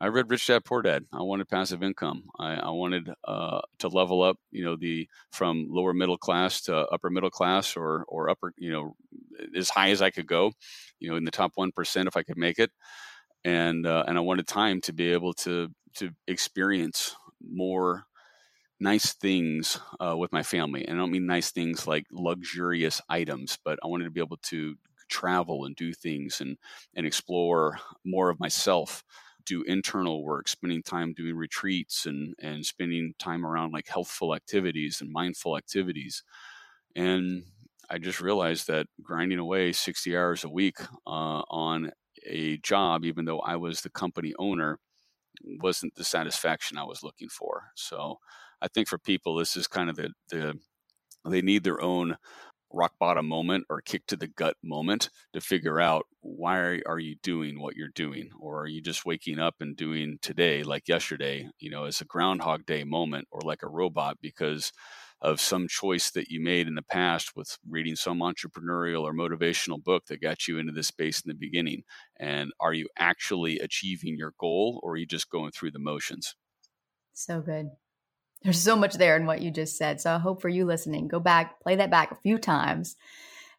[0.01, 1.05] I read Rich Dad Poor Dad.
[1.11, 2.23] I wanted passive income.
[2.39, 6.75] I, I wanted uh, to level up, you know, the from lower middle class to
[6.87, 8.95] upper middle class, or or upper, you know,
[9.55, 10.53] as high as I could go,
[10.99, 12.71] you know, in the top one percent if I could make it,
[13.43, 18.05] and uh, and I wanted time to be able to to experience more
[18.79, 20.85] nice things uh, with my family.
[20.85, 24.37] And I don't mean nice things like luxurious items, but I wanted to be able
[24.43, 24.75] to
[25.09, 26.57] travel and do things and
[26.95, 29.03] and explore more of myself
[29.49, 35.01] do internal work, spending time doing retreats and and spending time around like healthful activities
[35.01, 36.23] and mindful activities.
[36.95, 37.43] And
[37.89, 41.91] I just realized that grinding away 60 hours a week uh, on
[42.25, 44.79] a job, even though I was the company owner,
[45.43, 47.63] wasn't the satisfaction I was looking for.
[47.75, 48.17] So
[48.61, 50.59] I think for people, this is kind of the, the
[51.25, 52.17] they need their own
[52.71, 57.15] rock bottom moment or kick to the gut moment to figure out why are you
[57.23, 58.29] doing what you're doing?
[58.39, 62.05] Or are you just waking up and doing today like yesterday you know as a
[62.05, 64.71] groundhog day moment or like a robot because
[65.21, 69.83] of some choice that you made in the past with reading some entrepreneurial or motivational
[69.83, 71.83] book that got you into this space in the beginning?
[72.17, 76.35] And are you actually achieving your goal or are you just going through the motions?
[77.13, 77.71] So good
[78.43, 79.99] there's so much there in what you just said.
[79.99, 82.95] So I hope for you listening, go back, play that back a few times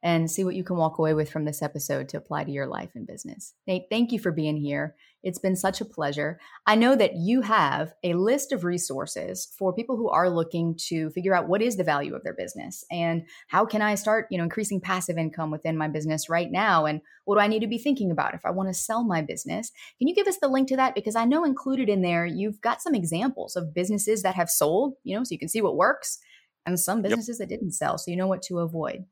[0.02, 2.66] and see what you can walk away with from this episode to apply to your
[2.66, 3.54] life and business.
[3.66, 4.94] Nate, thank you for being here.
[5.22, 6.40] It's been such a pleasure.
[6.66, 11.10] I know that you have a list of resources for people who are looking to
[11.10, 14.38] figure out what is the value of their business and how can I start, you
[14.38, 17.66] know, increasing passive income within my business right now and what do I need to
[17.66, 19.70] be thinking about if I want to sell my business?
[19.98, 22.60] Can you give us the link to that because I know included in there you've
[22.62, 25.76] got some examples of businesses that have sold, you know, so you can see what
[25.76, 26.18] works
[26.64, 27.48] and some businesses yep.
[27.48, 29.04] that didn't sell so you know what to avoid.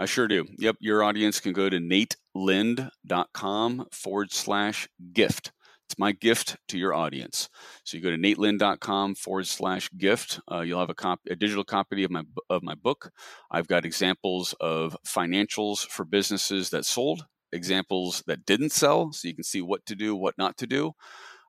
[0.00, 0.46] I sure do.
[0.56, 0.78] Yep.
[0.80, 5.52] Your audience can go to natelind.com forward slash gift.
[5.86, 7.50] It's my gift to your audience.
[7.84, 10.40] So you go to natelind.com forward slash gift.
[10.50, 13.10] Uh, you'll have a copy, a digital copy of my of my book.
[13.50, 19.34] I've got examples of financials for businesses that sold, examples that didn't sell, so you
[19.34, 20.92] can see what to do, what not to do.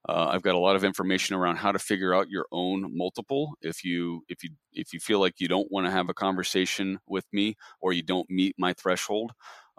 [0.08, 3.54] Uh, I've got a lot of information around how to figure out your own multiple.
[3.62, 7.00] If you if you if you feel like you don't want to have a conversation
[7.08, 9.34] with me or you don't meet my threshold,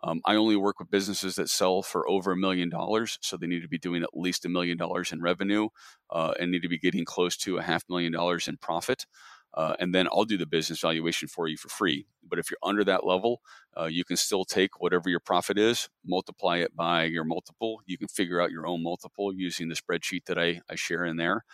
[0.05, 3.47] um, I only work with businesses that sell for over a million dollars, so they
[3.47, 5.68] need to be doing at least a million dollars in revenue
[6.11, 9.07] uh, and need to be getting close to a half million dollars in profit.
[9.55, 12.07] Uh, and then I'll do the business valuation for you for free.
[12.28, 13.42] but if you're under that level,
[13.78, 17.80] uh, you can still take whatever your profit is, multiply it by your multiple.
[17.84, 21.16] You can figure out your own multiple using the spreadsheet that I, I share in
[21.16, 21.44] there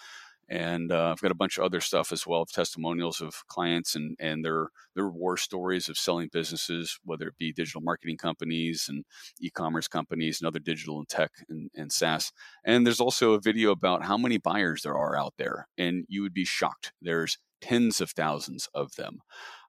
[0.49, 3.95] and uh, I've got a bunch of other stuff as well of testimonials of clients
[3.95, 8.87] and and their their war stories of selling businesses, whether it be digital marketing companies
[8.89, 9.05] and
[9.41, 12.33] e-commerce companies and other digital and tech and, and SaaS.
[12.65, 16.23] And there's also a video about how many buyers there are out there, and you
[16.23, 16.93] would be shocked.
[17.03, 19.21] There's tens of thousands of them.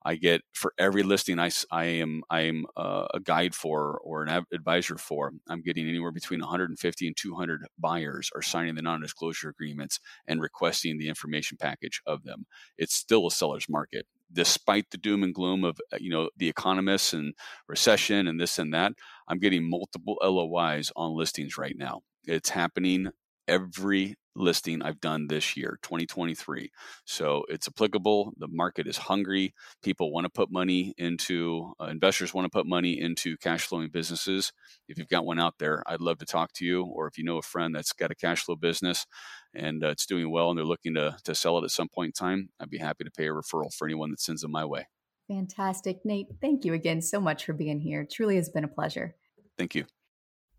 [0.06, 4.24] I get for every listing I, I am I am uh, a guide for or
[4.24, 5.32] an advisor for.
[5.50, 10.98] I'm getting anywhere between 150 and 200 buyers are signing the non-disclosure agreements and requesting
[10.98, 12.46] the information package of them.
[12.78, 16.48] It's still a seller's market, despite the doom and gloom of uh, you know the
[16.48, 17.34] economists and
[17.68, 18.94] recession and this and that.
[19.28, 22.02] I'm getting multiple LOIs on listings right now.
[22.26, 23.10] It's happening
[23.48, 26.71] every listing I've done this year, 2023.
[27.05, 28.34] So it's applicable.
[28.38, 29.53] The market is hungry.
[29.84, 33.89] People want to put money into, uh, investors want to put money into cash flowing
[33.89, 34.51] businesses.
[34.88, 36.84] If you've got one out there, I'd love to talk to you.
[36.84, 39.05] Or if you know a friend that's got a cash flow business
[39.53, 42.09] and uh, it's doing well and they're looking to, to sell it at some point
[42.09, 44.65] in time, I'd be happy to pay a referral for anyone that sends them my
[44.65, 44.88] way.
[45.27, 45.99] Fantastic.
[46.03, 48.01] Nate, thank you again so much for being here.
[48.01, 49.15] It truly has been a pleasure.
[49.57, 49.86] Thank you.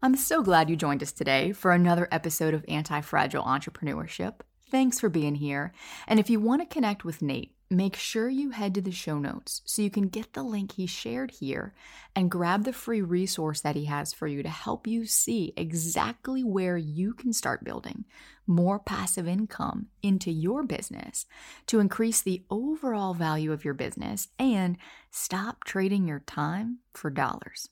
[0.03, 4.36] I'm so glad you joined us today for another episode of Anti Fragile Entrepreneurship.
[4.70, 5.74] Thanks for being here.
[6.07, 9.18] And if you want to connect with Nate, make sure you head to the show
[9.18, 11.74] notes so you can get the link he shared here
[12.16, 16.42] and grab the free resource that he has for you to help you see exactly
[16.42, 18.07] where you can start building
[18.46, 21.26] more passive income into your business
[21.66, 24.78] to increase the overall value of your business and
[25.11, 27.68] stop trading your time for dollars.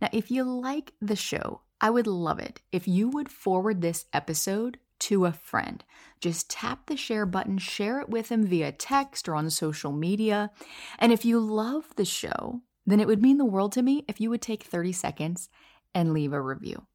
[0.00, 4.06] Now, if you like the show, I would love it if you would forward this
[4.12, 5.82] episode to a friend.
[6.20, 10.52] Just tap the share button, share it with them via text or on social media.
[10.98, 14.20] And if you love the show, then it would mean the world to me if
[14.20, 15.48] you would take 30 seconds
[15.94, 16.86] and leave a review.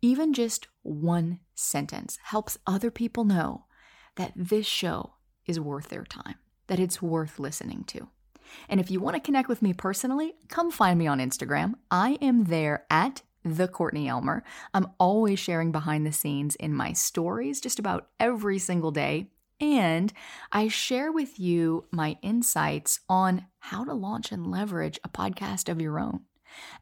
[0.00, 3.64] Even just one sentence helps other people know
[4.14, 5.14] that this show
[5.46, 6.36] is worth their time,
[6.68, 8.08] that it's worth listening to.
[8.68, 11.74] And if you want to connect with me personally, come find me on Instagram.
[11.90, 14.42] I am there at the Courtney Elmer.
[14.74, 19.28] I'm always sharing behind the scenes in my stories just about every single day.
[19.60, 20.12] And
[20.52, 25.80] I share with you my insights on how to launch and leverage a podcast of
[25.80, 26.20] your own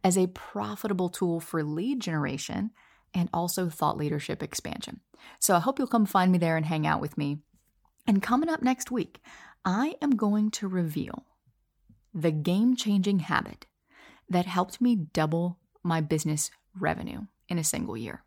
[0.02, 2.70] as a profitable tool for lead generation
[3.12, 5.00] and also thought leadership expansion.
[5.38, 7.38] So I hope you'll come find me there and hang out with me.
[8.06, 9.20] And coming up next week,
[9.64, 11.24] I am going to reveal
[12.14, 13.66] the game changing habit
[14.28, 18.22] that helped me double my business revenue in a single year.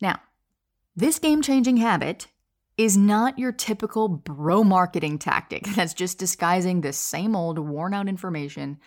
[0.00, 0.20] Now,
[0.94, 2.28] this game changing habit
[2.76, 8.08] is not your typical bro marketing tactic that's just disguising the same old worn out
[8.08, 8.78] information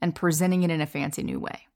[0.00, 1.66] and presenting it in a fancy new way.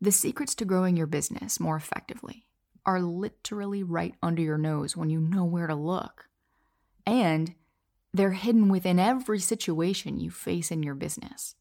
[0.00, 2.44] The secrets to growing your business more effectively
[2.84, 6.26] are literally right under your nose when you know where to look.
[7.06, 7.54] And
[8.14, 11.56] they're hidden within every situation you face in your business.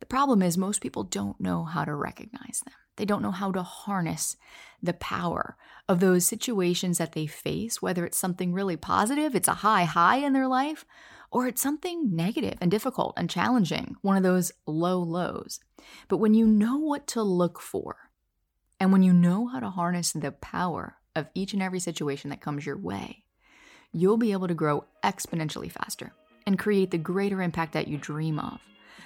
[0.00, 2.74] The problem is, most people don't know how to recognize them.
[2.96, 4.36] They don't know how to harness
[4.82, 5.56] the power
[5.88, 10.16] of those situations that they face, whether it's something really positive, it's a high high
[10.16, 10.84] in their life,
[11.30, 15.60] or it's something negative and difficult and challenging, one of those low lows.
[16.08, 18.10] But when you know what to look for,
[18.80, 22.40] and when you know how to harness the power of each and every situation that
[22.40, 23.22] comes your way,
[23.92, 26.12] you'll be able to grow exponentially faster
[26.46, 28.58] and create the greater impact that you dream of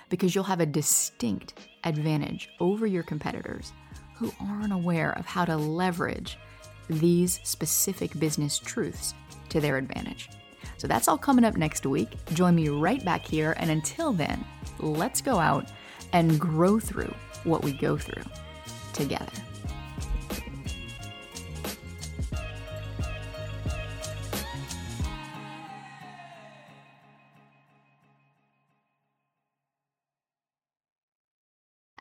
[0.09, 3.73] because you'll have a distinct advantage over your competitors
[4.17, 6.39] who aren't aware of how to leverage
[6.89, 9.15] these specific business truths
[9.49, 10.31] to their advantage.
[10.79, 12.11] So that's all coming up next week.
[12.33, 13.55] Join me right back here.
[13.59, 14.45] And until then,
[14.79, 15.69] let's go out
[16.13, 17.15] and grow through
[17.45, 18.25] what we go through
[18.93, 19.33] together.